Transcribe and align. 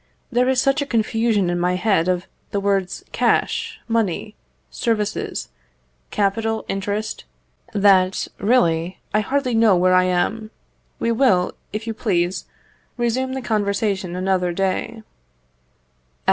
There 0.31 0.49
is 0.49 0.59
such 0.59 0.81
a 0.81 0.87
confusion 0.87 1.51
in 1.51 1.59
my 1.59 1.75
head 1.75 2.07
of 2.07 2.25
the 2.49 2.59
words 2.59 3.03
cash, 3.11 3.79
money, 3.87 4.35
services, 4.71 5.49
capital, 6.09 6.65
interest, 6.67 7.23
that, 7.73 8.27
really, 8.39 8.97
I 9.13 9.19
hardly 9.19 9.53
know 9.53 9.75
where 9.75 9.93
I 9.93 10.05
am. 10.05 10.49
We 10.97 11.11
will, 11.11 11.53
if 11.71 11.85
you 11.85 11.93
please, 11.93 12.45
resume 12.97 13.33
the 13.33 13.43
conversation 13.43 14.15
another 14.15 14.51
day. 14.51 15.03